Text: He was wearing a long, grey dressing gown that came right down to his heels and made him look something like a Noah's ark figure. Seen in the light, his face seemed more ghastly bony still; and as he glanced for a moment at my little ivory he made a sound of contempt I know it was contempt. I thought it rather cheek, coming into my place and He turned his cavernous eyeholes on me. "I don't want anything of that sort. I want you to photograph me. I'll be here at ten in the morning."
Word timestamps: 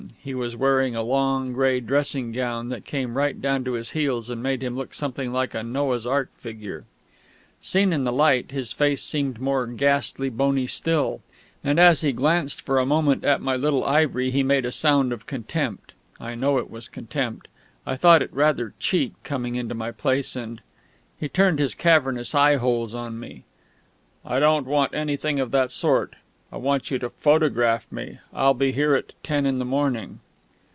He 0.19 0.33
was 0.35 0.55
wearing 0.55 0.95
a 0.95 1.01
long, 1.03 1.51
grey 1.53 1.79
dressing 1.79 2.31
gown 2.31 2.69
that 2.69 2.85
came 2.85 3.15
right 3.17 3.39
down 3.41 3.63
to 3.65 3.73
his 3.73 3.91
heels 3.91 4.29
and 4.31 4.41
made 4.41 4.61
him 4.63 4.75
look 4.77 4.93
something 4.95 5.31
like 5.33 5.53
a 5.55 5.61
Noah's 5.63 6.05
ark 6.07 6.29
figure. 6.37 6.85
Seen 7.59 7.91
in 7.93 8.03
the 8.03 8.11
light, 8.13 8.49
his 8.51 8.71
face 8.71 9.01
seemed 9.03 9.39
more 9.41 9.65
ghastly 9.67 10.29
bony 10.29 10.65
still; 10.67 11.21
and 11.63 11.79
as 11.79 12.01
he 12.01 12.11
glanced 12.13 12.61
for 12.61 12.77
a 12.79 12.85
moment 12.85 13.23
at 13.23 13.41
my 13.41 13.55
little 13.55 13.83
ivory 13.83 14.29
he 14.31 14.41
made 14.43 14.65
a 14.65 14.71
sound 14.71 15.11
of 15.13 15.25
contempt 15.27 15.93
I 16.19 16.33
know 16.35 16.57
it 16.59 16.69
was 16.69 16.87
contempt. 16.87 17.47
I 17.85 17.95
thought 17.95 18.21
it 18.23 18.31
rather 18.33 18.73
cheek, 18.79 19.13
coming 19.23 19.53
into 19.55 19.73
my 19.75 19.91
place 19.91 20.35
and 20.35 20.61
He 21.19 21.29
turned 21.29 21.57
his 21.59 21.73
cavernous 21.75 22.33
eyeholes 22.35 22.93
on 22.95 23.19
me. 23.19 23.43
"I 24.25 24.39
don't 24.39 24.65
want 24.67 24.93
anything 24.95 25.39
of 25.39 25.49
that 25.51 25.69
sort. 25.71 26.15
I 26.53 26.57
want 26.57 26.91
you 26.91 26.99
to 26.99 27.09
photograph 27.09 27.89
me. 27.89 28.19
I'll 28.33 28.53
be 28.53 28.73
here 28.73 28.93
at 28.93 29.13
ten 29.23 29.45
in 29.45 29.57
the 29.57 29.63
morning." 29.63 30.19